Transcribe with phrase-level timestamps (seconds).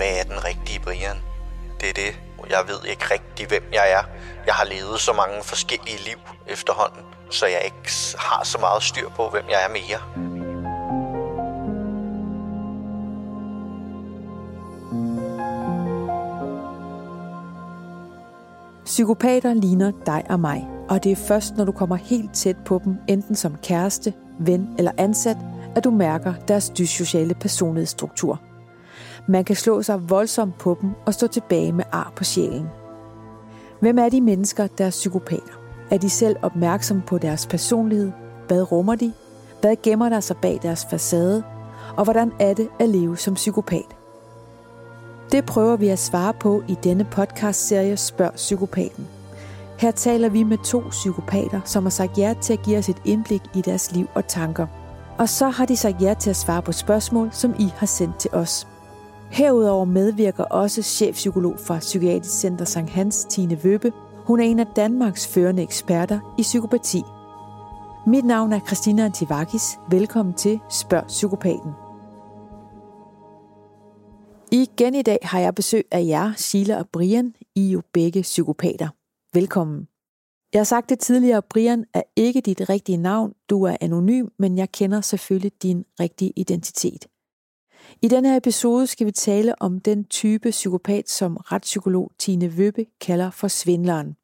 [0.00, 1.18] hvad er den rigtige Brian?
[1.80, 2.20] Det er det.
[2.50, 4.02] Jeg ved ikke rigtig, hvem jeg er.
[4.46, 9.08] Jeg har levet så mange forskellige liv efterhånden, så jeg ikke har så meget styr
[9.08, 10.00] på, hvem jeg er mere.
[18.84, 22.80] Psykopater ligner dig og mig, og det er først, når du kommer helt tæt på
[22.84, 25.36] dem, enten som kæreste, ven eller ansat,
[25.76, 28.49] at du mærker deres dyssociale personlighedsstruktur.
[29.30, 32.66] Man kan slå sig voldsomt på dem og stå tilbage med ar på sjælen.
[33.80, 35.52] Hvem er de mennesker, der er psykopater?
[35.90, 38.12] Er de selv opmærksomme på deres personlighed?
[38.46, 39.12] Hvad rummer de?
[39.60, 41.42] Hvad gemmer der sig bag deres facade?
[41.96, 43.96] Og hvordan er det at leve som psykopat?
[45.32, 49.08] Det prøver vi at svare på i denne podcast-serie Spørg Psykopaten.
[49.78, 53.02] Her taler vi med to psykopater, som har sagt ja til at give os et
[53.04, 54.66] indblik i deres liv og tanker.
[55.18, 58.16] Og så har de sagt ja til at svare på spørgsmål, som I har sendt
[58.16, 58.66] til os.
[59.30, 63.92] Herudover medvirker også chefpsykolog fra Psykiatrisk Center Sankt Hans, Tine Vøbe.
[64.26, 67.02] Hun er en af Danmarks førende eksperter i psykopati.
[68.06, 69.62] Mit navn er Christina Antivakis.
[69.90, 71.70] Velkommen til Spørg Psykopaten.
[74.52, 77.34] Igen i dag har jeg besøg af jer, Sheila og Brian.
[77.54, 78.88] I er jo begge psykopater.
[79.34, 79.88] Velkommen.
[80.52, 83.32] Jeg har sagt det tidligere, Brian er ikke dit rigtige navn.
[83.50, 87.06] Du er anonym, men jeg kender selvfølgelig din rigtige identitet.
[88.02, 92.86] I denne her episode skal vi tale om den type psykopat, som retspsykolog Tine Vøbe
[93.00, 94.16] kalder for svindleren.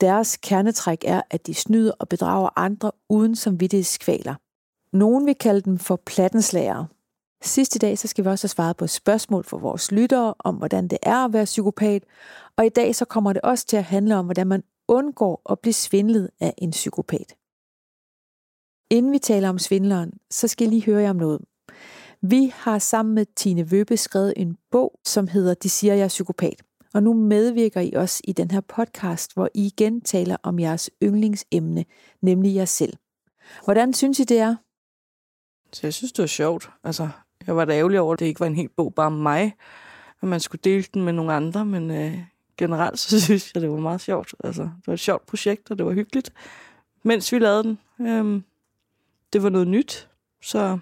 [0.00, 4.34] Deres kernetræk er, at de snyder og bedrager andre uden som skvaler.
[4.96, 6.86] Nogen vil kalde dem for plattenslagere.
[7.42, 10.34] Sidst i dag så skal vi også have svaret på et spørgsmål for vores lyttere
[10.38, 12.04] om, hvordan det er at være psykopat.
[12.56, 15.60] Og i dag så kommer det også til at handle om, hvordan man undgår at
[15.60, 17.36] blive svindlet af en psykopat.
[18.90, 21.40] Inden vi taler om svindleren, så skal jeg lige høre jer om noget.
[22.20, 26.08] Vi har sammen med Tine Vøbe skrevet en bog, som hedder De siger, jeg er
[26.08, 26.62] psykopat.
[26.94, 30.90] Og nu medvirker I også i den her podcast, hvor I igen taler om jeres
[31.02, 31.84] yndlingsemne,
[32.20, 32.92] nemlig jer selv.
[33.64, 34.56] Hvordan synes I, det er?
[35.72, 36.70] Så jeg synes, det var sjovt.
[36.84, 37.08] Altså,
[37.46, 39.56] jeg var da ærgerlig over, at det ikke var en helt bog bare om mig,
[40.22, 42.18] at man skulle dele den med nogle andre, men øh,
[42.56, 44.34] generelt så synes jeg, det var meget sjovt.
[44.44, 46.32] Altså, det var et sjovt projekt, og det var hyggeligt,
[47.02, 47.78] mens vi lavede den.
[48.00, 48.44] Øhm,
[49.32, 50.08] det var noget nyt,
[50.42, 50.78] så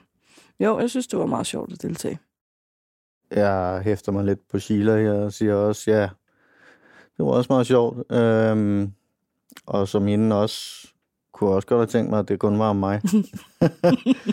[0.61, 2.19] jo, jeg synes, det var meget sjovt at deltage.
[3.31, 6.03] Jeg hæfter mig lidt på Sheila her og siger også, ja,
[7.17, 8.13] det var også meget sjovt.
[8.13, 8.93] Øhm,
[9.67, 10.89] og som hende også
[11.33, 13.01] kunne også godt have tænkt mig, at det kun var om mig.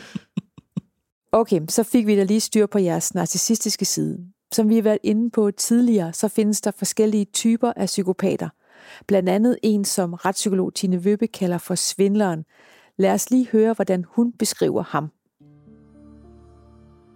[1.42, 4.26] okay, så fik vi da lige styr på jeres narcissistiske side.
[4.52, 8.50] Som vi har været inde på tidligere, så findes der forskellige typer af psykopater.
[9.08, 12.46] Blandt andet en, som retspsykolog Tine Vøbe kalder for svindleren.
[12.98, 15.12] Lad os lige høre, hvordan hun beskriver ham.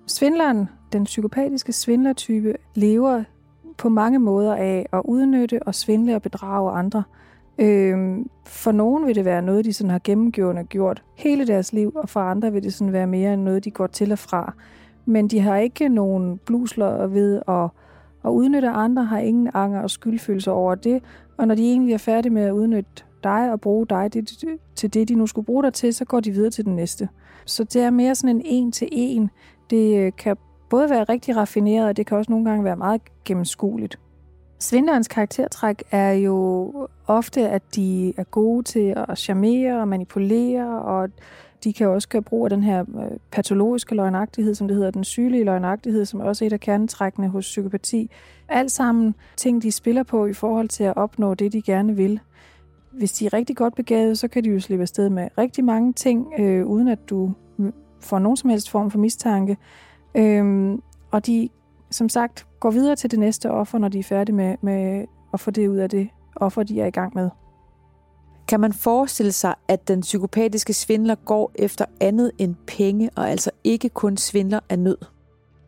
[0.08, 3.24] Svindleren, den psykopatiske svindlertype, lever
[3.78, 7.04] på mange måder af at udnytte og svindle og bedrage andre.
[7.58, 11.92] Øhm, for nogen vil det være noget, de sådan har gennemgående gjort hele deres liv,
[11.96, 14.54] og for andre vil det sådan være mere end noget, de går til og fra.
[15.06, 17.70] Men de har ikke nogen blusler ved at,
[18.26, 21.04] at udnytte andre, har ingen anger og skyldfølelse over det,
[21.38, 24.44] og når de egentlig er færdige med at udnytte dig og bruge dig det,
[24.76, 27.10] til det, de nu skulle bruge dig til, så går de videre til den næste.
[27.46, 29.30] Så det er mere sådan en en til en
[29.70, 30.38] det øh, kan
[30.70, 34.00] både være rigtig raffineret, og det kan også nogle gange være meget gennemskueligt.
[34.60, 36.74] Svindlerens karaktertræk er jo
[37.08, 41.10] ofte, at de er gode til at charmere og manipulere, og
[41.64, 45.04] de kan også gøre brug af den her øh, patologiske løgnagtighed, som det hedder, den
[45.04, 48.12] sygelige løgnagtighed, som også er et af kernetrækkene hos psykopati.
[48.50, 52.20] Alt sammen ting, de spiller på i forhold til at opnå det, de gerne vil.
[52.92, 55.94] Hvis de er rigtig godt begavet, så kan de jo slippe afsted med rigtig mange
[55.94, 57.34] ting, øh, uden at du
[58.00, 59.58] får nogen som helst form for mistanke.
[60.16, 61.50] Øhm, og de,
[61.92, 65.40] som sagt, går videre til det næste offer, når de er færdige med, med at
[65.40, 67.30] få det ud af det offer, de er i gang med.
[68.48, 73.52] Kan man forestille sig, at den psykopatiske svindler går efter andet end penge, og altså
[73.64, 74.98] ikke kun svindler af nød?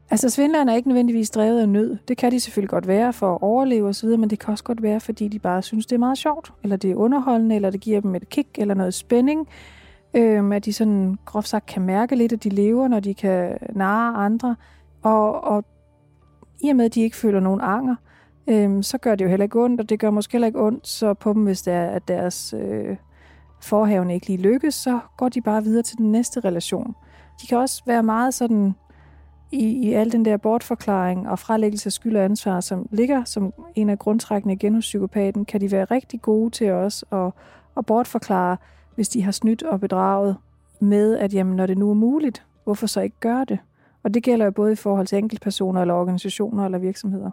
[0.10, 1.98] Altså svindlerne er ikke nødvendigvis drevet af nød.
[2.08, 4.82] Det kan de selvfølgelig godt være for at overleve osv., men det kan også godt
[4.82, 7.82] være, fordi de bare synes, det er meget sjovt, eller det er underholdende, eller det
[7.82, 9.48] giver dem et kick, eller noget spænding,
[10.18, 13.58] Øhm, at de sådan groft sagt kan mærke lidt, at de lever, når de kan
[13.70, 14.56] narre andre.
[15.04, 15.66] Og, og
[16.64, 17.96] i og med, at de ikke føler nogen anger,
[18.48, 20.88] øh, så gør det jo heller ikke ondt, og det gør måske heller ikke ondt
[20.88, 22.98] så på dem, hvis det er, at deres øh,
[23.62, 26.96] forhavne ikke lige lykkes, så går de bare videre til den næste relation.
[27.42, 28.76] De kan også være meget sådan
[29.52, 33.54] i, i al den der bortforklaring og frelæggelse af skyld og ansvar, som ligger som
[33.76, 37.32] en af grundtrækkene igen hos psykopaten, kan de være rigtig gode til os at,
[37.78, 38.58] at bortforklare,
[38.98, 40.38] hvis de har snydt og bedraget
[40.80, 43.60] med, at jamen, når det nu er muligt, hvorfor så ikke gøre det?
[44.04, 47.32] Og det gælder jo både i forhold til enkeltpersoner eller organisationer eller virksomheder.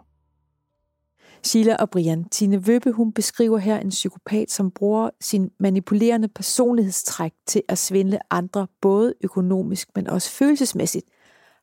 [1.43, 7.33] Sheila og Brian, Tine Vøbe, hun beskriver her en psykopat, som bruger sin manipulerende personlighedstræk
[7.45, 11.05] til at svindle andre, både økonomisk, men også følelsesmæssigt.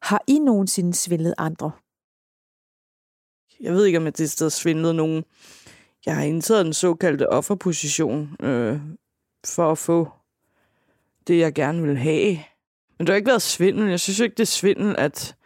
[0.02, 1.70] Har I nogensinde svindlet andre?
[3.60, 5.25] Jeg ved ikke, om jeg det sted svindlet nogen.
[6.06, 8.81] Jeg har indtaget den såkaldte offerposition øh,
[9.47, 10.09] for at få
[11.27, 12.39] det, jeg gerne vil have.
[12.99, 13.89] Men det har ikke været svindel.
[13.89, 15.37] Jeg synes ikke, det er svindel, at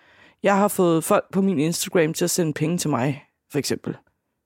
[0.42, 3.96] jeg har fået folk på min Instagram til at sende penge til mig, for eksempel.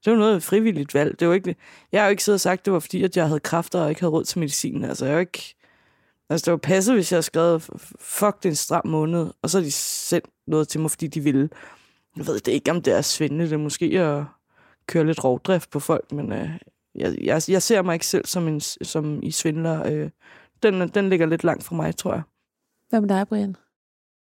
[0.04, 1.20] Det var noget frivilligt valg.
[1.20, 1.56] Det var ikke,
[1.92, 3.80] jeg har jo ikke siddet og sagt, at det var fordi, at jeg havde kræfter
[3.80, 4.84] og ikke havde råd til medicin.
[4.84, 5.54] Altså, jeg har ikke...
[6.30, 7.62] Altså, det var passet, hvis jeg havde skrevet,
[7.98, 11.06] fuck, det er en stram måned, og så har de sendt noget til mig, fordi
[11.06, 11.48] de ville.
[12.16, 13.44] Jeg ved det ikke, om det er svindende.
[13.44, 14.24] Det er måske at
[14.86, 16.50] køre lidt rovdrift på folk, men øh,
[16.94, 19.86] jeg, jeg, jeg ser mig ikke selv som, en, som i svindler.
[19.86, 20.10] Øh,
[20.62, 22.22] den, den ligger lidt langt fra mig, tror jeg.
[22.88, 23.56] Hvad med dig, Brian?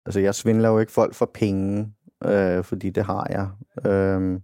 [0.06, 1.92] Altså, jeg svindler jo ikke folk for penge,
[2.24, 3.48] øh, fordi det har jeg.
[3.92, 4.40] Øh,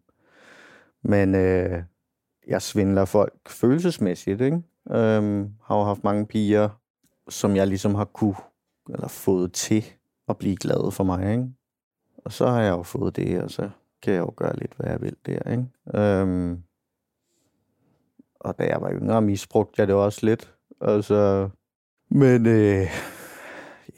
[1.03, 1.83] men øh,
[2.47, 4.57] jeg svindler folk følelsesmæssigt, ikke?
[4.91, 6.69] Øh, har jo haft mange piger,
[7.29, 8.37] som jeg ligesom har kunne,
[8.93, 9.85] eller fået til
[10.29, 11.49] at blive glade for mig, ikke?
[12.17, 13.71] Og så har jeg jo fået det, og så
[14.03, 15.67] kan jeg jo gøre lidt, hvad jeg vil der, ikke?
[15.95, 16.63] Øhm,
[18.47, 20.55] og da jeg var yngre, misbrugte jeg det også lidt.
[20.81, 21.49] Altså,
[22.11, 22.87] men øh,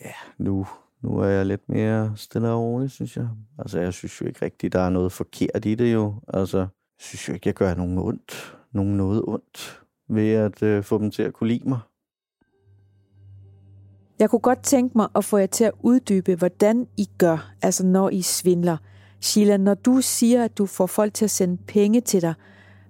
[0.04, 0.66] ja, nu,
[1.02, 3.28] nu er jeg lidt mere stille og rolig, synes jeg.
[3.58, 6.14] Altså, jeg synes jo ikke rigtigt, der er noget forkert i det jo.
[6.28, 6.68] Altså, jeg
[6.98, 11.10] synes jo ikke, jeg gør nogen ondt, nogen noget ondt ved at øh, få dem
[11.10, 11.78] til at kunne lide mig.
[14.18, 17.86] Jeg kunne godt tænke mig at få jer til at uddybe, hvordan I gør, altså
[17.86, 18.76] når I svindler.
[19.20, 22.34] Sheila, når du siger, at du får folk til at sende penge til dig,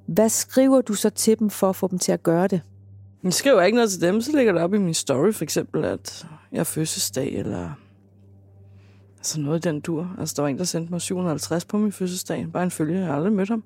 [0.08, 2.60] hvad skriver du så til dem for at få dem til at gøre det?
[3.24, 5.84] Jeg skriver ikke noget til dem, så ligger det op i min story, for eksempel,
[5.84, 7.70] at jeg er fødselsdag, eller
[9.18, 10.16] altså noget i den dur.
[10.18, 12.46] Altså, der var en, der sendte mig 750 på min fødselsdag.
[12.52, 13.64] Bare en følge, jeg har aldrig mødt ham.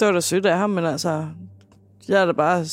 [0.00, 1.26] Det var da sødt af ham, men altså,
[2.08, 2.66] jeg har da bare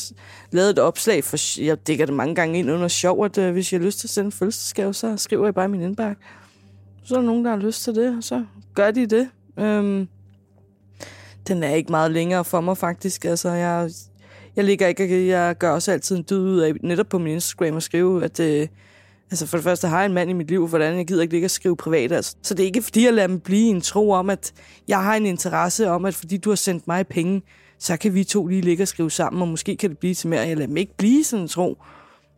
[0.50, 3.72] lavet et opslag, for jeg dækker det mange gange ind under sjov, at uh, hvis
[3.72, 6.22] jeg har lyst til at sende en fødselsdagsgave, så skriver jeg bare i min indbakke.
[7.04, 8.44] Så er der nogen, der har lyst til det, og så
[8.74, 9.28] gør de det.
[9.58, 10.08] Øhm,
[11.48, 13.24] den er ikke meget længere for mig, faktisk.
[13.24, 13.90] Altså, jeg,
[14.56, 17.76] jeg ligger ikke, jeg gør også altid en dyd ud af, netop på min Instagram,
[17.76, 18.68] at skrive, at øh,
[19.30, 21.34] altså for det første har jeg en mand i mit liv, hvordan jeg gider ikke
[21.34, 22.12] ligge og skrive privat.
[22.12, 22.36] Altså.
[22.42, 24.52] Så det er ikke fordi, jeg lader mig blive en tro om, at
[24.88, 27.42] jeg har en interesse om, at fordi du har sendt mig penge,
[27.78, 30.28] så kan vi to lige ligge og skrive sammen, og måske kan det blive til
[30.28, 30.40] mere.
[30.40, 31.78] Jeg lader mig ikke blive sådan en tro.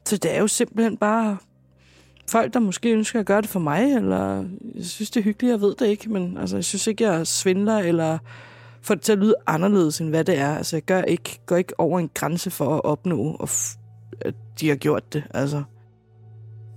[0.07, 1.37] Så det er jo simpelthen bare
[2.31, 4.45] folk, der måske ønsker at gøre det for mig, eller
[4.75, 7.27] jeg synes, det er hyggeligt, jeg ved det ikke, men altså, jeg synes ikke, jeg
[7.27, 8.19] svindler, eller
[8.87, 10.57] får det til at lyde anderledes, end hvad det er.
[10.57, 13.49] Altså, jeg gør ikke, går ikke over en grænse for at opnå, og
[14.21, 15.25] at de har gjort det.
[15.35, 15.63] Altså.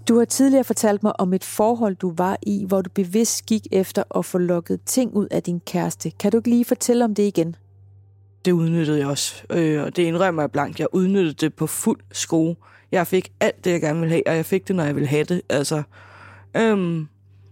[0.08, 3.68] Du har tidligere fortalt mig om et forhold, du var i, hvor du bevidst gik
[3.72, 6.12] efter at få lukket ting ud af din kæreste.
[6.12, 7.56] Kan du ikke lige fortælle om det igen?
[8.46, 10.80] Det udnyttede jeg også, øh, og det indrømmer jeg blankt.
[10.80, 12.56] Jeg udnyttede det på fuld skrue.
[12.92, 15.08] Jeg fik alt det, jeg gerne ville have, og jeg fik det, når jeg ville
[15.08, 15.42] have det.
[15.50, 15.84] Altså,
[16.58, 17.08] øhm,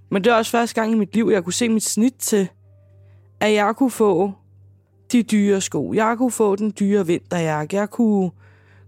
[0.09, 2.49] men det er også første gang i mit liv, jeg kunne se mit snit til,
[3.39, 4.33] at jeg kunne få
[5.11, 5.93] de dyre sko.
[5.93, 7.75] Jeg kunne få den dyre vinterjakke.
[7.75, 8.31] Jeg kunne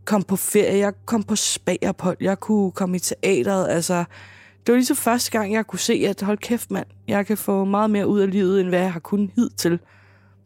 [0.05, 0.77] komme på ferie.
[0.77, 2.17] Jeg kom på spagerpold.
[2.21, 3.67] Jeg kunne komme i teateret.
[3.69, 4.03] Altså,
[4.65, 6.87] det var lige så første gang, jeg kunne se, at hold kæft, mand.
[7.07, 9.79] Jeg kan få meget mere ud af livet, end hvad jeg har kunnet hidtil.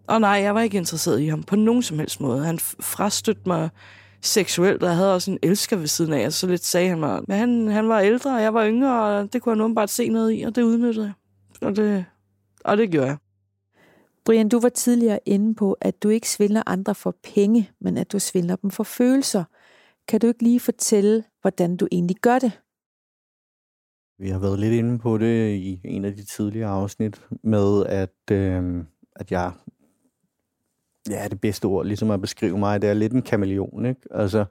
[0.07, 2.45] Og nej, jeg var ikke interesseret i ham på nogen som helst måde.
[2.45, 3.69] Han frastødte mig
[4.21, 6.99] seksuelt, og jeg havde også en elsker ved siden af, og så lidt sagde han
[6.99, 9.87] mig, men han, han var ældre, og jeg var yngre, og det kunne han bare
[9.87, 11.13] se noget i, og det udnyttede jeg.
[11.67, 12.05] Og det,
[12.63, 13.17] og det gjorde jeg.
[14.25, 18.11] Brian, du var tidligere inde på, at du ikke svindler andre for penge, men at
[18.11, 19.43] du svindler dem for følelser.
[20.07, 22.51] Kan du ikke lige fortælle, hvordan du egentlig gør det?
[24.19, 28.31] Vi har været lidt inde på det i en af de tidligere afsnit med, at,
[28.31, 28.83] øh,
[29.15, 29.51] at jeg
[31.09, 34.01] ja, det bedste ord ligesom at beskrive mig, det er lidt en kameleon, ikke?
[34.11, 34.45] Altså,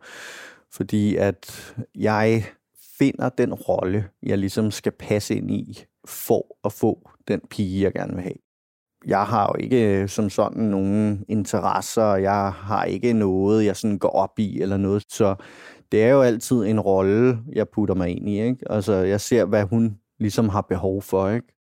[0.70, 2.44] fordi at jeg
[2.98, 7.92] finder den rolle, jeg ligesom skal passe ind i, for at få den pige, jeg
[7.92, 8.51] gerne vil have.
[9.06, 13.98] Jeg har jo ikke øh, som sådan nogen interesser, jeg har ikke noget, jeg sådan
[13.98, 15.34] går op i eller noget, så
[15.92, 18.72] det er jo altid en rolle, jeg putter mig ind i, ikke?
[18.72, 21.52] Altså, jeg ser, hvad hun ligesom har behov for, ikke?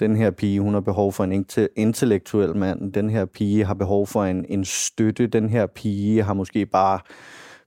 [0.00, 4.06] den her pige, hun har behov for en intellektuel mand, den her pige har behov
[4.06, 7.00] for en, en støtte, den her pige har måske bare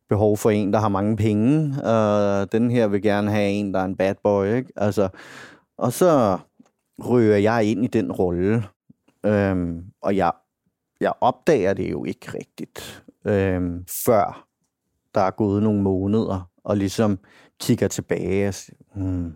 [0.09, 3.79] behov for en, der har mange penge, og den her vil gerne have en, der
[3.79, 4.71] er en bad boy, ikke?
[4.75, 5.09] Altså,
[5.77, 6.37] og så
[6.99, 8.63] rører jeg ind i den rolle,
[9.27, 10.31] øhm, og jeg,
[10.99, 14.47] jeg opdager det jo ikke rigtigt, øhm, før
[15.15, 17.19] der er gået nogle måneder, og ligesom
[17.59, 19.35] kigger tilbage og siger, hmm,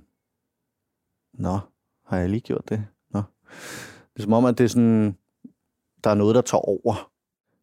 [1.34, 1.60] nå,
[2.06, 2.86] Har jeg lige gjort det?
[3.14, 3.22] Nå.
[4.14, 5.18] Det er som om, at det er sådan,
[6.04, 7.12] der er noget, der tager over.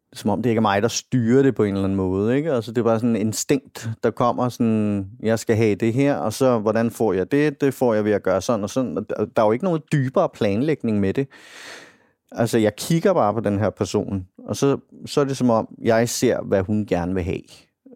[0.09, 1.95] Det er som om, det ikke er mig, der styrer det på en eller anden
[1.95, 2.37] måde.
[2.37, 2.53] Ikke?
[2.53, 6.15] Altså, det er bare sådan en instinkt, der kommer sådan, jeg skal have det her,
[6.15, 7.61] og så, hvordan får jeg det?
[7.61, 8.95] Det får jeg ved at gøre sådan og sådan.
[8.95, 11.27] Der er jo ikke noget dybere planlægning med det.
[12.31, 15.75] Altså, jeg kigger bare på den her person, og så, så er det som om,
[15.81, 17.41] jeg ser, hvad hun gerne vil have.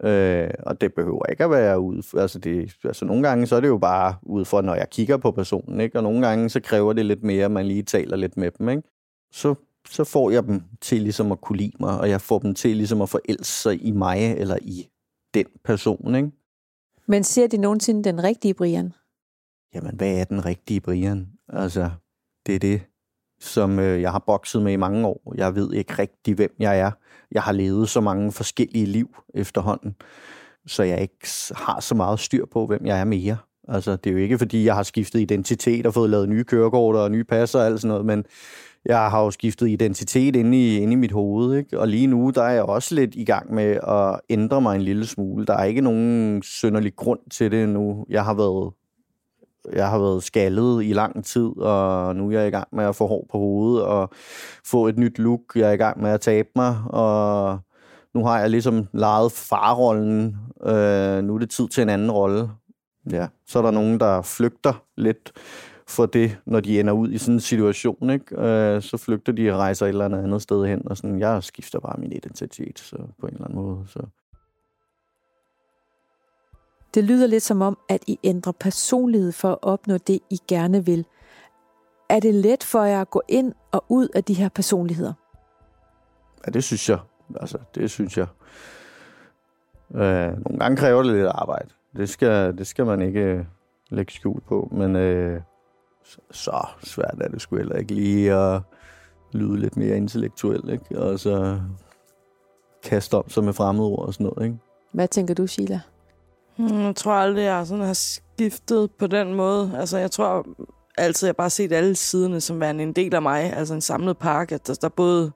[0.02, 2.16] Øh, og det behøver ikke at være ud.
[2.16, 5.16] Altså, det, altså nogle gange så er det jo bare ud for, når jeg kigger
[5.16, 5.98] på personen, ikke?
[5.98, 8.68] og nogle gange så kræver det lidt mere, at man lige taler lidt med dem.
[8.68, 8.82] Ikke?
[9.32, 9.54] Så,
[9.88, 12.76] så får jeg dem til ligesom at kunne lide mig, og jeg får dem til
[12.76, 14.88] ligesom at forelske sig i mig eller i
[15.34, 16.14] den person.
[16.14, 16.30] Ikke?
[17.06, 18.92] Men ser de nogensinde den rigtige Brian?
[19.74, 21.28] Jamen, hvad er den rigtige Brian?
[21.48, 21.90] Altså,
[22.46, 22.82] det er det,
[23.44, 25.34] som øh, jeg har bokset med i mange år.
[25.36, 26.90] Jeg ved ikke rigtig, hvem jeg er.
[27.32, 29.94] Jeg har levet så mange forskellige liv efterhånden,
[30.66, 33.36] så jeg ikke har så meget styr på, hvem jeg er mere.
[33.68, 36.96] Altså, det er jo ikke, fordi jeg har skiftet identitet og fået lavet nye kørekort
[36.96, 38.24] og nye passer og alt sådan noget, men
[38.84, 41.80] jeg har jo skiftet identitet inde i, inde i mit hoved, ikke?
[41.80, 44.82] og lige nu der er jeg også lidt i gang med at ændre mig en
[44.82, 45.46] lille smule.
[45.46, 48.06] Der er ikke nogen synderlig grund til det nu.
[48.10, 48.72] Jeg har været
[49.72, 52.96] jeg har været skaldet i lang tid, og nu er jeg i gang med at
[52.96, 54.10] få hår på hovedet og
[54.64, 55.40] få et nyt look.
[55.54, 57.58] Jeg er i gang med at tabe mig, og
[58.14, 60.36] nu har jeg ligesom lejet farrollen.
[60.62, 62.50] Øh, nu er det tid til en anden rolle.
[63.10, 65.32] Ja, så er der nogen, der flygter lidt
[65.88, 68.10] for det, når de ender ud i sådan en situation.
[68.10, 68.40] Ikke?
[68.40, 71.42] Øh, så flygter de og rejser et eller andet andet sted hen, og sådan, jeg
[71.42, 73.84] skifter bare min identitet så på en eller anden måde.
[73.86, 74.00] Så.
[76.94, 80.84] Det lyder lidt som om, at I ændrer personlighed for at opnå det, I gerne
[80.84, 81.06] vil.
[82.08, 85.12] Er det let for jer at gå ind og ud af de her personligheder?
[86.46, 86.98] Ja, det synes jeg.
[87.40, 88.26] Altså, det synes jeg.
[89.94, 91.68] Øh, nogle gange kræver det lidt arbejde.
[91.96, 93.46] Det skal, det skal man ikke
[93.90, 95.40] lægge skjul på, men øh,
[96.30, 98.60] så, svært er det sgu heller ikke lige at
[99.32, 100.98] lyde lidt mere intellektuel, ikke?
[100.98, 101.60] Og så
[102.82, 104.58] kaste om sig med fremmedord og sådan noget, ikke?
[104.92, 105.80] Hvad tænker du, Sheila?
[106.56, 109.76] Hmm, jeg tror aldrig, jeg sådan har skiftet på den måde.
[109.78, 110.46] Altså, jeg tror
[110.98, 113.52] altid, jeg bare har set alle siderne som værende en del af mig.
[113.56, 114.60] Altså en samlet pakke.
[114.66, 115.32] Der, der er både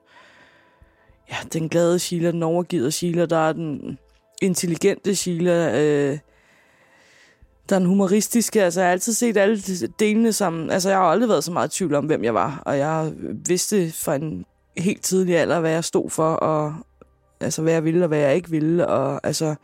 [1.31, 3.97] ja, den glade Sheila, den overgivet Sheila, der er den
[4.41, 6.17] intelligente Sheila, øh,
[7.69, 8.63] der er den humoristiske.
[8.63, 9.61] Altså, jeg har altid set alle
[9.99, 10.69] delene sammen.
[10.69, 12.63] Altså, jeg har aldrig været så meget i tvivl om, hvem jeg var.
[12.65, 13.13] Og jeg
[13.45, 14.45] vidste fra en
[14.77, 16.75] helt tidlig alder, hvad jeg stod for, og
[17.39, 18.87] altså, hvad jeg ville, og hvad jeg ikke ville.
[18.87, 19.55] Og altså,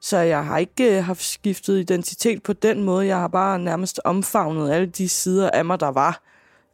[0.00, 3.06] så jeg har ikke øh, haft skiftet identitet på den måde.
[3.06, 6.22] Jeg har bare nærmest omfavnet alle de sider af mig, der var.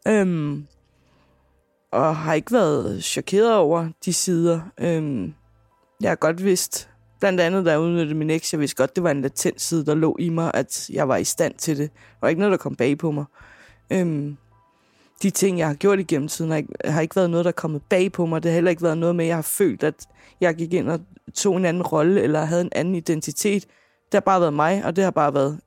[0.07, 0.67] Øhm,
[1.91, 4.61] og har ikke været chokeret over de sider.
[4.79, 5.33] Øhm,
[6.01, 6.89] jeg har godt vidst,
[7.19, 9.85] blandt andet da jeg udnyttede min eks, jeg vidste godt, det var en latent side,
[9.85, 11.89] der lå i mig, at jeg var i stand til det.
[11.93, 13.25] Og var ikke noget, der kom bag på mig.
[13.89, 14.37] Øhm,
[15.23, 17.53] de ting, jeg har gjort igennem tiden, har ikke, har ikke været noget, der er
[17.53, 18.43] kommet bag på mig.
[18.43, 20.07] Det har heller ikke været noget med, at jeg har følt, at
[20.41, 20.99] jeg gik ind og
[21.33, 23.63] tog en anden rolle, eller havde en anden identitet.
[24.05, 25.59] Det har bare været mig, og det har bare været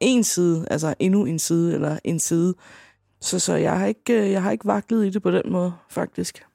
[0.00, 2.54] en side, altså endnu en side, eller en side.
[3.20, 5.72] Så, så jeg, har ikke, øh, jeg har ikke vaklet i det på den måde,
[5.90, 6.46] faktisk.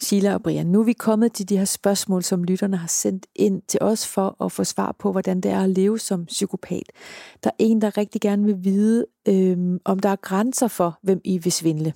[0.00, 3.26] Sheila og Brian, nu er vi kommet til de her spørgsmål, som lytterne har sendt
[3.34, 6.92] ind til os for at få svar på, hvordan det er at leve som psykopat.
[7.44, 11.20] Der er en, der rigtig gerne vil vide, øhm, om der er grænser for, hvem
[11.24, 11.94] I vil svindle.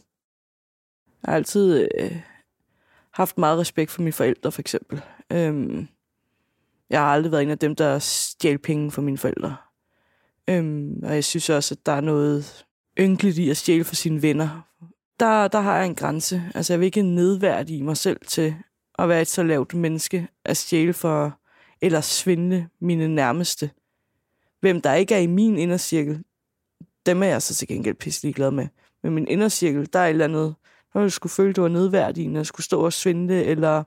[1.22, 2.20] Jeg har altid øh,
[3.12, 5.00] haft meget respekt for mine forældre, for eksempel.
[5.32, 5.88] Øhm,
[6.90, 9.56] jeg har aldrig været en af dem, der stjal penge for mine forældre.
[10.48, 12.66] Øhm, og jeg synes også, at der er noget
[12.98, 14.69] ynkeligt i at stjæle for sine venner.
[15.20, 16.42] Der, der har jeg en grænse.
[16.54, 18.54] Altså, jeg vil ikke nedværdige mig selv til
[18.98, 21.38] at være et så lavt menneske at stjæle for,
[21.80, 23.70] eller svindle mine nærmeste.
[24.60, 26.24] Hvem der ikke er i min indercirkel,
[27.06, 28.68] dem er jeg så til gengæld pisselig glad med.
[29.02, 30.54] Men min indercirkel, der er et eller andet,
[30.94, 33.84] når jeg skulle føle, det var nedværdigende, jeg skulle stå og svindle, eller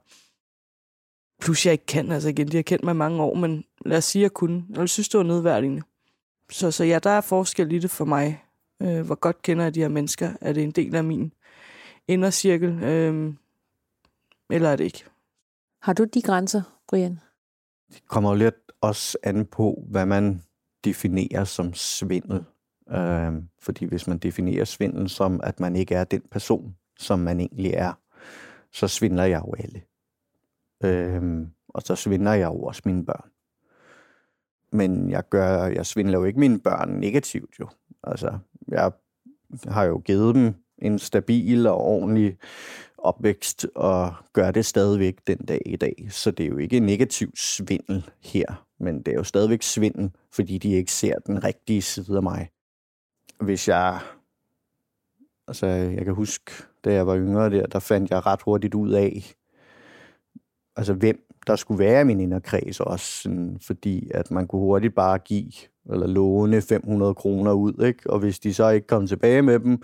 [1.41, 4.05] plus jeg ikke kan, altså igen, de har kendt mig mange år, men lad os
[4.05, 5.81] sige, at jeg kunne, og jeg synes, det var nedværdigende.
[6.51, 8.43] Så, så ja, der er forskel i det for mig.
[8.81, 10.33] Øh, hvor godt kender jeg de her mennesker?
[10.41, 11.33] Er det en del af min
[12.07, 13.33] indercirkel, øh,
[14.49, 15.05] eller er det ikke?
[15.81, 17.19] Har du de grænser, Brian?
[17.93, 20.41] Det kommer jo lidt også an på, hvad man
[20.83, 22.45] definerer som svindel.
[22.89, 27.39] Øh, fordi hvis man definerer svindel som, at man ikke er den person, som man
[27.39, 27.93] egentlig er,
[28.71, 29.81] så svindler jeg jo alle.
[30.83, 33.29] Øh, og så svindler jeg jo også mine børn.
[34.71, 37.67] Men jeg, gør, jeg svindler jo ikke mine børn negativt jo.
[38.03, 38.91] Altså, jeg
[39.67, 42.37] har jo givet dem en stabil og ordentlig
[42.97, 46.07] opvækst, og gør det stadigvæk den dag i dag.
[46.09, 50.57] Så det er jo ikke negativ svindel her, men det er jo stadigvæk svindel, fordi
[50.57, 52.49] de ikke ser den rigtige side af mig.
[53.39, 53.99] hvis jeg...
[55.47, 56.51] Altså, jeg kan huske,
[56.85, 59.33] da jeg var yngre der, der fandt jeg ret hurtigt ud af,
[60.75, 64.95] altså hvem der skulle være i min inderkreds også, sådan, fordi at man kunne hurtigt
[64.95, 65.51] bare give
[65.91, 68.09] eller låne 500 kroner ud, ikke?
[68.09, 69.81] og hvis de så ikke kom tilbage med dem,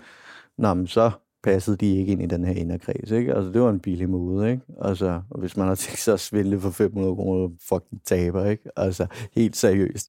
[0.58, 1.10] nå, så
[1.42, 3.10] passede de ikke ind i den her inderkreds.
[3.10, 3.34] Ikke?
[3.34, 4.50] Altså, det var en billig måde.
[4.50, 4.62] Ikke?
[4.80, 8.46] Altså, og hvis man har tænkt sig at svindle for 500 kroner, fucking taber.
[8.46, 8.70] Ikke?
[8.76, 10.08] Altså, helt seriøst.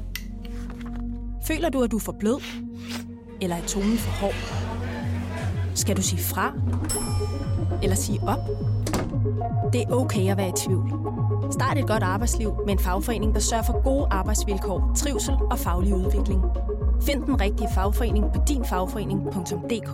[1.51, 2.41] Føler du, at du er for blød?
[3.41, 4.33] Eller er tonen for hård?
[5.75, 6.53] Skal du sige fra?
[7.83, 8.39] Eller sige op?
[9.73, 10.91] Det er okay at være i tvivl.
[11.51, 15.93] Start et godt arbejdsliv med en fagforening, der sørger for gode arbejdsvilkår, trivsel og faglig
[15.93, 16.41] udvikling.
[17.01, 19.91] Find den rigtige fagforening på dinfagforening.dk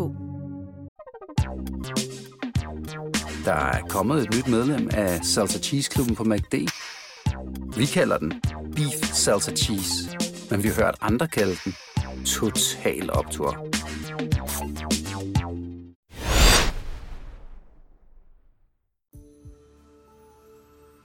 [3.46, 6.56] Der er kommet et nyt medlem af Salsa Cheese Klubben på MACD.
[7.78, 8.34] Vi kalder den
[8.76, 10.18] Beef Salsa Cheese,
[10.52, 11.74] men vi har hørt andre kalde den
[12.26, 13.68] Total Optor.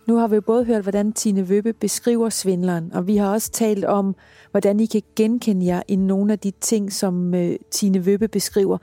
[0.06, 3.50] Nu har vi jo både hørt, hvordan Tine Vøbbe beskriver svindleren, og vi har også
[3.50, 4.14] talt om,
[4.50, 8.78] hvordan I kan genkende jer i nogle af de ting, som øh, Tine Vøbbe beskriver.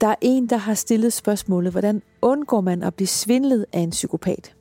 [0.00, 3.90] Der er en, der har stillet spørgsmålet, hvordan undgår man at blive svindlet af en
[3.90, 4.54] psykopat?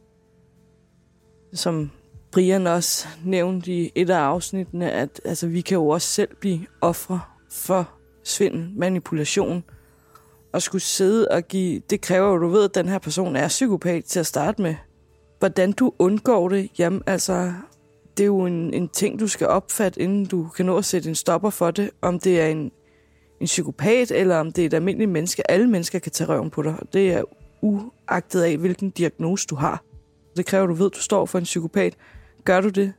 [1.53, 1.91] Som
[2.31, 6.59] Brian også nævnte i et af afsnittene, at altså, vi kan jo også selv blive
[6.81, 7.89] ofre for
[8.23, 9.63] svindel, manipulation,
[10.53, 13.47] og skulle sidde og give, det kræver jo, du ved, at den her person er
[13.47, 14.75] psykopat til at starte med.
[15.39, 17.53] Hvordan du undgår det, jamen altså,
[18.17, 21.09] det er jo en, en ting, du skal opfatte, inden du kan nå at sætte
[21.09, 21.89] en stopper for det.
[22.01, 22.71] Om det er en,
[23.41, 25.51] en psykopat, eller om det er et almindeligt menneske.
[25.51, 26.75] Alle mennesker kan tage røven på dig.
[26.93, 27.23] Det er
[27.61, 29.83] uagtet af, hvilken diagnose du har.
[30.37, 31.97] Det kræver, at du ved, at du står for en psykopat.
[32.45, 32.93] Gør du det,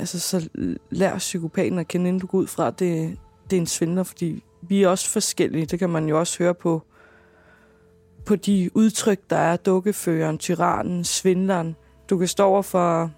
[0.00, 0.48] altså, så
[0.90, 3.18] lær psykopaten at kende, inden du går ud fra, at det,
[3.50, 5.66] det er en svindler, fordi vi er også forskellige.
[5.66, 6.82] Det kan man jo også høre på,
[8.26, 11.76] på de udtryk, der er dukkeføreren, tyrannen, svindleren.
[12.10, 13.10] Du kan stå over for,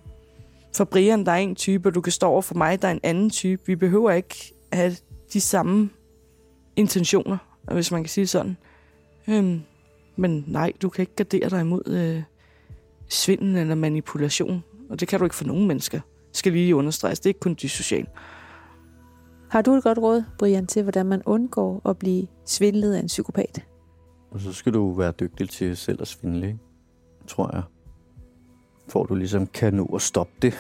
[0.76, 2.92] for Brian, der er en type, og du kan stå over for mig, der er
[2.92, 3.62] en anden type.
[3.66, 4.96] Vi behøver ikke have
[5.32, 5.90] de samme
[6.76, 7.36] intentioner,
[7.72, 8.56] hvis man kan sige sådan.
[9.28, 9.62] Øhm,
[10.16, 12.22] men nej, du kan ikke gardere dig imod øh,
[13.08, 14.64] svindel eller manipulation.
[14.90, 16.00] Og det kan du ikke for nogen mennesker.
[16.28, 17.20] Det skal lige understreges.
[17.20, 18.06] Det er ikke kun de sociale.
[19.50, 23.06] Har du et godt råd, Brian, til hvordan man undgår at blive svindlet af en
[23.06, 23.64] psykopat?
[24.30, 26.58] Og så skal du være dygtig til selv at svindle, ikke?
[27.26, 27.62] tror jeg.
[28.88, 30.54] For du ligesom kan nå at stoppe det.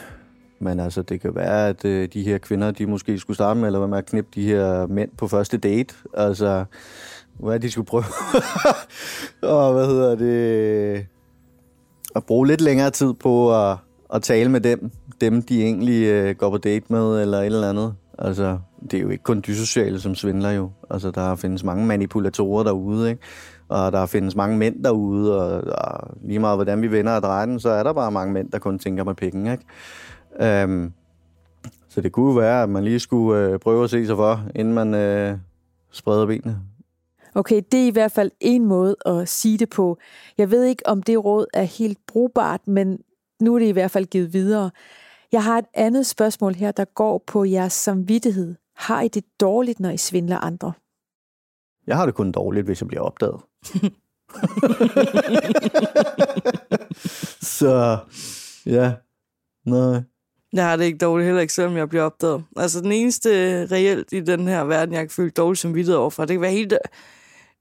[0.58, 3.68] Men altså, det kan være, at øh, de her kvinder, de måske skulle starte med,
[3.68, 5.94] eller hvad med at knippe de her mænd på første date.
[6.14, 6.64] Altså,
[7.38, 8.04] hvad de skulle prøve.
[9.56, 11.06] og hvad hedder det?
[12.16, 13.76] At bruge lidt længere tid på at,
[14.14, 14.90] at tale med dem.
[15.20, 17.94] Dem, de egentlig øh, går på date med, eller et eller andet.
[18.18, 18.58] Altså,
[18.90, 20.70] det er jo ikke kun dysociale, som svindler jo.
[20.90, 23.22] Altså, der findes mange manipulatorer derude, ikke?
[23.68, 27.46] Og der findes mange mænd derude, og, og lige meget hvordan vi vender og drejer
[27.46, 29.64] den, så er der bare mange mænd, der kun tænker på pikken, ikke?
[30.40, 30.92] Øhm,
[31.88, 34.74] så det kunne være, at man lige skulle øh, prøve at se sig for, inden
[34.74, 35.36] man øh,
[35.90, 36.58] spreder benene.
[37.34, 39.98] Okay, det er i hvert fald en måde at sige det på.
[40.38, 42.98] Jeg ved ikke, om det råd er helt brugbart, men
[43.40, 44.70] nu er det i hvert fald givet videre.
[45.32, 48.54] Jeg har et andet spørgsmål her, der går på jeres samvittighed.
[48.76, 50.72] Har I det dårligt, når I svindler andre?
[51.86, 53.40] Jeg har det kun dårligt, hvis jeg bliver opdaget.
[57.58, 57.98] så
[58.66, 58.92] ja,
[59.66, 60.02] nej.
[60.52, 62.44] Jeg har det ikke dårligt heller ikke, selvom jeg bliver opdaget.
[62.56, 63.30] Altså den eneste
[63.66, 66.52] reelt i den her verden, jeg kan føle dårligt som videre overfor, det kan være
[66.52, 66.74] helt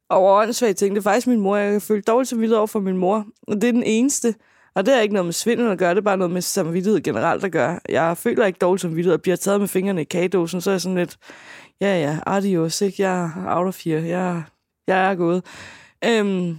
[0.10, 0.96] over åndssvagt ting.
[0.96, 1.58] Det er faktisk min mor.
[1.58, 3.26] Jeg kan føle dårligt samvittighed over for min mor.
[3.48, 4.36] Og det er den eneste.
[4.76, 7.02] Og det er ikke noget med svindel at gøre, det er bare noget med samvittighed
[7.02, 7.80] generelt at gøre.
[7.90, 10.82] Jeg føler ikke dårligt samvittighed, og bliver taget med fingrene i kagedåsen, så er jeg
[10.82, 11.18] sådan lidt,
[11.82, 13.02] ja ja, adios, ikke?
[13.04, 14.02] Jeg er out of here.
[14.02, 14.44] Jeg,
[14.88, 15.46] Jeg er gået.
[16.06, 16.58] Øhm,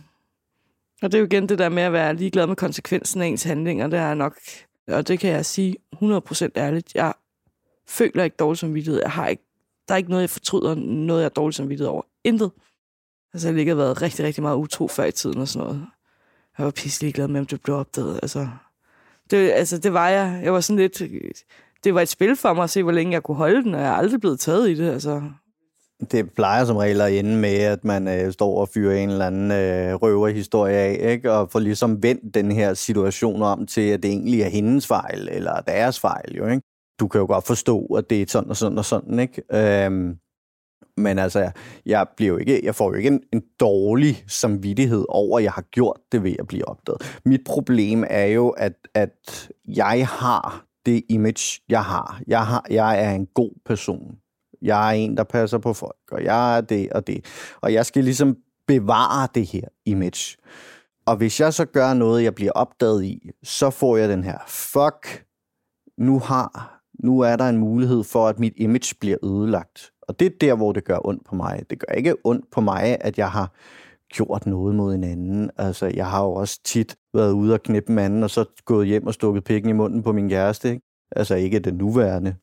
[1.03, 3.43] og det er jo igen det der med at være ligeglad med konsekvensen af ens
[3.43, 3.87] handlinger.
[3.87, 4.37] Det er nok,
[4.89, 6.95] og det kan jeg sige 100% ærligt.
[6.95, 7.13] Jeg
[7.89, 9.01] føler ikke dårlig samvittighed.
[9.03, 9.43] Jeg har ikke,
[9.89, 12.03] der er ikke noget, jeg fortryder, noget jeg er dårlig samvittighed over.
[12.25, 12.51] Intet.
[13.35, 15.87] Altså, jeg har været rigtig, rigtig meget utro før i tiden og sådan noget.
[16.59, 18.21] Jeg var pisselig glad med, om det blev opdaget.
[18.23, 18.49] Altså,
[19.31, 20.41] det, altså, det var jeg.
[20.43, 21.03] Jeg var sådan lidt...
[21.85, 23.81] Det var et spil for mig at se, hvor længe jeg kunne holde den, og
[23.81, 24.91] jeg er aldrig blevet taget i det.
[24.91, 25.23] Altså,
[26.11, 29.27] det plejer som regel at ende med, at man øh, står og fyrer en eller
[29.27, 31.33] anden øh, røverhistorie af, ikke?
[31.33, 35.29] og får ligesom vendt den her situation om til, at det egentlig er hendes fejl,
[35.33, 36.37] eller deres fejl.
[36.37, 36.63] Jo, ikke?
[37.01, 39.19] Du kan jo godt forstå, at det er sådan og sådan og sådan.
[39.19, 39.43] Ikke?
[39.85, 40.15] Øhm,
[40.97, 41.51] men altså,
[41.87, 45.53] jeg, bliver jo ikke, jeg får jo ikke en, en dårlig samvittighed over, at jeg
[45.53, 47.21] har gjort det ved at blive opdaget.
[47.25, 52.21] Mit problem er jo, at, at jeg har det image, jeg har.
[52.27, 52.65] Jeg, har.
[52.71, 54.17] jeg er en god person.
[54.63, 57.25] Jeg er en, der passer på folk, og jeg er det og det.
[57.61, 60.37] Og jeg skal ligesom bevare det her image.
[61.07, 64.39] Og hvis jeg så gør noget, jeg bliver opdaget i, så får jeg den her,
[64.49, 65.25] fuck,
[65.99, 69.91] nu, har, nu er der en mulighed for, at mit image bliver ødelagt.
[70.09, 71.63] Og det er der, hvor det gør ondt på mig.
[71.71, 73.53] Det gør ikke ondt på mig, at jeg har
[74.13, 75.51] gjort noget mod en anden.
[75.57, 78.87] Altså, jeg har jo også tit været ude og knippe med anden, og så gået
[78.87, 80.69] hjem og stukket pikken i munden på min kæreste.
[80.71, 80.83] Ikke?
[81.17, 82.35] Altså ikke den nuværende.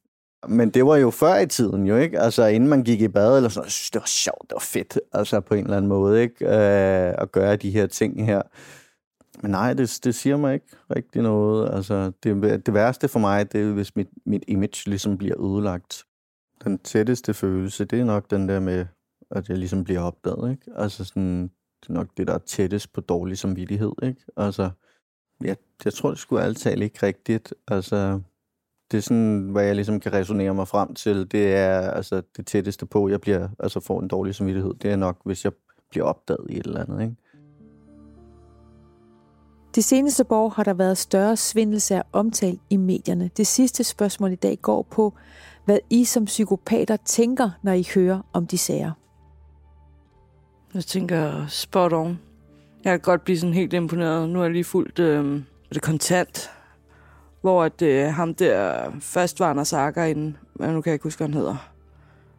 [0.47, 2.19] Men det var jo før i tiden jo, ikke?
[2.19, 4.59] Altså inden man gik i bad eller sådan Jeg synes, det var sjovt, det var
[4.59, 6.45] fedt, altså på en eller anden måde, ikke?
[6.45, 8.41] Øh, at gøre de her ting her.
[9.41, 11.75] Men nej, det, det siger mig ikke rigtig noget.
[11.75, 16.03] Altså, det, det værste for mig, det er, hvis mit, mit image ligesom bliver ødelagt.
[16.63, 18.85] Den tætteste følelse, det er nok den der med,
[19.31, 20.71] at jeg ligesom bliver opdaget, ikke?
[20.75, 21.43] Altså sådan,
[21.81, 24.21] det er nok det, der er tættest på dårlig samvittighed, ikke?
[24.37, 24.69] Altså,
[25.43, 27.53] jeg, jeg tror, det skulle alt tale ikke rigtigt.
[27.67, 28.21] Altså,
[28.91, 32.45] det er sådan, hvad jeg ligesom kan resonere mig frem til, det er altså det
[32.45, 35.51] tætteste på, jeg bliver, altså får en dårlig samvittighed, det er nok, hvis jeg
[35.89, 37.15] bliver opdaget i et eller andet, ikke?
[39.75, 43.29] De seneste år har der været større svindelsager omtalt i medierne.
[43.37, 45.13] Det sidste spørgsmål i dag går på,
[45.65, 48.91] hvad I som psykopater tænker, når I hører om de sager.
[50.73, 52.19] Jeg tænker spot on.
[52.83, 54.29] Jeg kan godt blive sådan helt imponeret.
[54.29, 55.41] Nu er jeg lige fuldt øh,
[55.73, 56.51] det kontant
[57.41, 61.03] hvor at, øh, ham der først var Anders Akker inden, men nu kan jeg ikke
[61.03, 61.55] huske, hvad han hedder.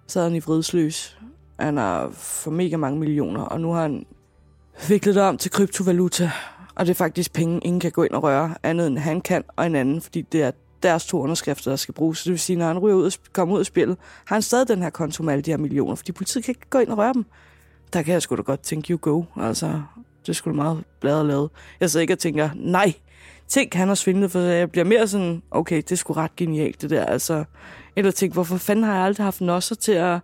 [0.06, 1.18] Så han i vridsløs.
[1.60, 4.06] Han har for mega mange millioner, og nu har han
[4.88, 6.30] viklet det om til kryptovaluta.
[6.74, 9.44] Og det er faktisk penge, ingen kan gå ind og røre, andet end han kan
[9.56, 10.50] og en anden, fordi det er
[10.82, 12.18] deres to underskrifter, der skal bruges.
[12.18, 14.42] Så det vil sige, når han ryger ud og kommer ud af spillet, har han
[14.42, 16.88] stadig den her konto med alle de her millioner, fordi politiet kan ikke gå ind
[16.88, 17.24] og røre dem.
[17.92, 19.22] Der kan jeg sgu da godt tænke, you go.
[19.36, 19.82] Altså,
[20.26, 21.50] det skulle meget bladet lavet.
[21.80, 22.94] Jeg sidder ikke og tænker, nej,
[23.52, 26.82] Tænk, han har svindlet, for jeg bliver mere sådan, okay, det skulle sgu ret genialt,
[26.82, 27.04] det der.
[27.04, 27.44] Altså,
[27.96, 30.20] eller tænk, hvorfor fanden har jeg aldrig haft nosser til at...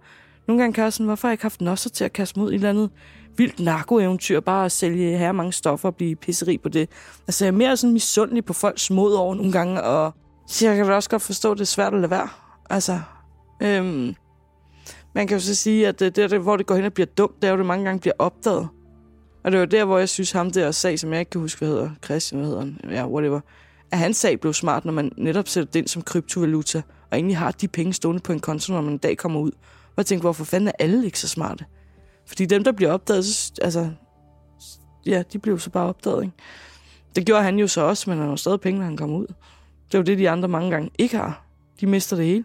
[0.47, 2.53] Nogle gange kan jeg sådan, hvorfor har jeg ikke haft nosser til at kaste mod
[2.53, 2.91] i et eller andet
[3.37, 6.89] vildt narkoeventyr, bare at sælge her mange stoffer og blive pisseri på det.
[7.27, 10.15] Altså, jeg er mere sådan misundelig på folks mod over nogle gange, og
[10.49, 12.29] så jeg kan også godt forstå, at det er svært at lade være.
[12.71, 13.01] Altså,
[13.63, 14.15] øhm,
[15.15, 17.43] man kan jo så sige, at det, der, hvor det går hen og bliver dumt,
[17.43, 18.69] det er jo, det mange gange bliver opdaget.
[19.45, 21.59] Og det var der, hvor jeg synes, ham der sag, som jeg ikke kan huske,
[21.59, 23.41] hvad hedder, Christian, hvad hedder han, ja, whatever,
[23.91, 27.51] at hans sag blev smart, når man netop sætter den som kryptovaluta, og egentlig har
[27.51, 29.51] de penge stående på en konto, når man en dag kommer ud.
[29.87, 31.65] Og jeg tænkte, hvorfor fanden er alle ikke så smarte?
[32.27, 33.91] Fordi dem, der bliver opdaget, så, altså,
[35.07, 36.37] ja, de blev så bare opdaget, ikke?
[37.17, 39.27] Det gjorde han jo så også, men han har stadig penge, når han kommer ud.
[39.89, 41.45] Det er jo det, de andre mange gange ikke har.
[41.81, 42.45] De mister det hele.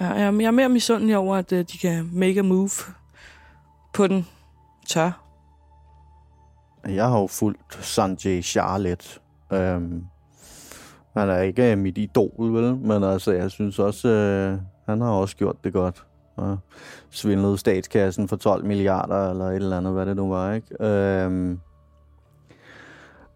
[0.00, 2.70] Ja, jeg er mere misundelig over, at øh, de kan make a move
[3.92, 4.26] på den
[4.88, 5.30] tør
[6.88, 9.20] jeg har jo fulgt Sanjay Charlotte.
[9.52, 10.04] Øhm,
[11.16, 12.76] han er ikke øh, mit idol, vel?
[12.76, 14.58] Men altså, jeg synes også, øh,
[14.88, 16.04] han har også gjort det godt.
[16.36, 16.58] Og
[17.10, 20.84] svindlet statskassen for 12 milliarder, eller et eller andet, hvad det nu var, ikke?
[20.84, 21.60] Øhm,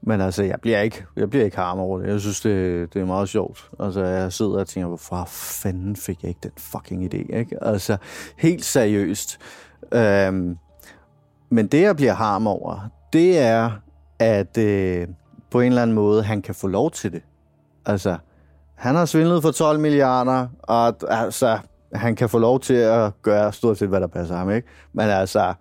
[0.07, 2.09] men altså, jeg bliver ikke, jeg bliver ikke harm over det.
[2.09, 3.71] Jeg synes, det, det er meget sjovt.
[3.81, 7.65] Altså, jeg sidder og tænker, hvorfor fanden fik jeg ikke den fucking idé, ikke?
[7.65, 7.97] Altså,
[8.39, 9.39] helt seriøst.
[9.93, 10.57] Øhm,
[11.51, 13.71] men det, jeg bliver harm over, det er,
[14.19, 15.07] at øh,
[15.51, 17.23] på en eller anden måde, han kan få lov til det.
[17.87, 18.17] Altså,
[18.75, 21.59] han har svindlet for 12 milliarder, og altså,
[21.95, 24.69] han kan få lov til at gøre stort set, hvad der passer ham, ikke?
[24.93, 25.55] Men altså,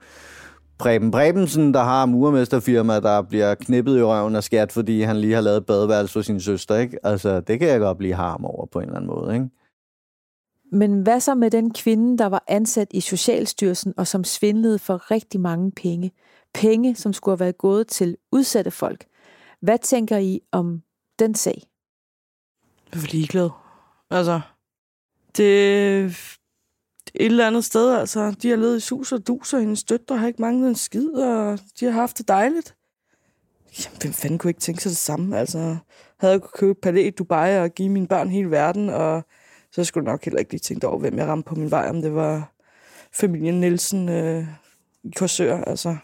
[0.80, 5.34] Preben Prebensen, der har murmesterfirma, der bliver knippet i røven af skat, fordi han lige
[5.34, 7.06] har lavet badeværelse for sin søster, ikke?
[7.06, 9.50] Altså, det kan jeg godt blive harm over på en eller anden måde, ikke?
[10.72, 15.12] Men hvad så med den kvinde, der var ansat i Socialstyrelsen og som svindlede for
[15.12, 16.12] rigtig mange penge?
[16.54, 19.06] penge, som skulle have været gået til udsatte folk.
[19.62, 20.84] Hvad tænker I om
[21.20, 21.62] den sag?
[22.94, 23.50] Jeg er ligeglad.
[24.10, 24.42] Altså,
[25.38, 26.38] det,
[27.16, 28.36] et eller andet sted, altså.
[28.42, 31.10] De har levet i sus og dus, og hendes døtre har ikke manglet en skid,
[31.10, 32.76] og de har haft det dejligt.
[33.80, 35.40] Jamen, hvem fanden kunne ikke tænke sig det samme?
[35.40, 35.78] Altså,
[36.18, 39.24] havde jeg kunne købe palæ i Dubai og give mine børn hele verden, og
[39.72, 41.90] så skulle jeg nok heller ikke lige tænke over, hvem jeg ramte på min vej,
[41.90, 42.54] om det var
[43.12, 44.46] familien Nielsen øh,
[45.04, 45.58] i Korsør.
[45.58, 45.96] Altså,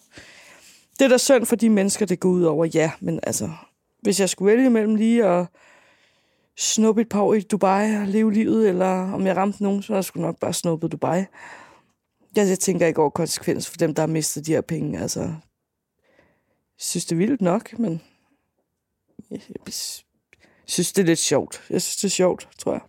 [1.00, 3.50] det er da synd for de mennesker, det går ud over, ja, men altså,
[4.02, 5.46] hvis jeg skulle vælge mellem lige at
[6.60, 10.02] snuppe et par år i Dubai og leve livet, eller om jeg ramte nogen, så
[10.02, 11.24] skulle jeg nok bare snuppe Dubai.
[12.36, 15.00] Jeg, jeg tænker ikke over konsekvens for dem, der har mistet de her penge.
[15.00, 15.38] Altså, jeg
[16.78, 18.02] synes, det er vildt nok, men
[19.32, 19.74] jeg, jeg
[20.66, 21.62] synes, det er lidt sjovt.
[21.70, 22.82] Jeg synes, det er sjovt, tror jeg.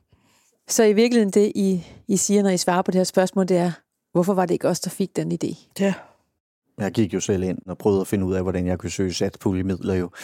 [0.68, 3.56] Så i virkeligheden det, I, I siger, når I svarer på det her spørgsmål, det
[3.56, 3.72] er,
[4.12, 5.66] hvorfor var det ikke os, der fik den idé?
[5.80, 5.94] Ja.
[6.78, 9.14] Jeg gik jo selv ind og prøvede at finde ud af, hvordan jeg kunne søge
[9.14, 10.10] satspuljemidler jo.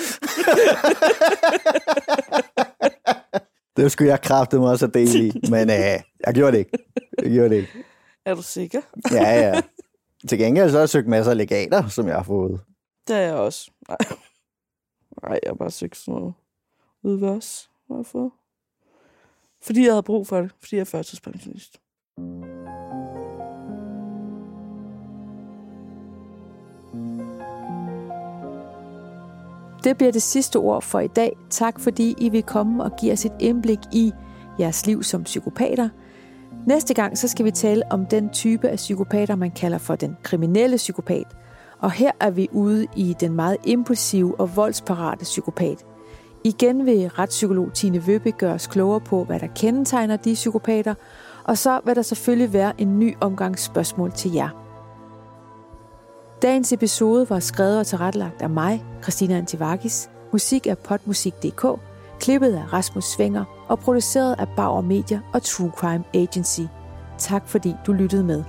[3.76, 6.78] det skulle jeg kræfte mig også at dele i, men øh, jeg gjorde det ikke.
[7.22, 7.84] Jeg gjorde det ikke.
[8.24, 8.80] Er du sikker?
[9.12, 9.60] ja, ja.
[10.28, 12.60] Til gengæld så har jeg søgt masser af legater, som jeg har fået.
[13.08, 13.70] Det er jeg også.
[13.88, 13.98] Nej,
[15.22, 16.34] Nej jeg har bare søgt sådan noget
[17.22, 18.30] os, har jeg fået.
[19.62, 20.50] Fordi jeg havde brug for det.
[20.60, 21.80] Fordi jeg er førtidspensionist.
[29.87, 31.37] Det bliver det sidste ord for i dag.
[31.51, 34.12] Tak fordi I vil komme og give os et indblik i
[34.59, 35.88] jeres liv som psykopater.
[36.66, 40.16] Næste gang så skal vi tale om den type af psykopater, man kalder for den
[40.22, 41.37] kriminelle psykopat.
[41.81, 45.85] Og her er vi ude i den meget impulsive og voldsparate psykopat.
[46.44, 50.94] Igen vil retspsykolog Tine Vøbe gøre os klogere på, hvad der kendetegner de psykopater,
[51.44, 54.65] og så vil der selvfølgelig være en ny omgang spørgsmål til jer.
[56.42, 60.11] Dagens episode var skrevet og tilrettelagt af mig, Christina Antivakis.
[60.33, 61.66] Musik af potmusik.dk,
[62.20, 66.61] klippet af Rasmus Svinger og produceret af Bauer Media og True Crime Agency.
[67.18, 68.44] Tak fordi du lyttede med.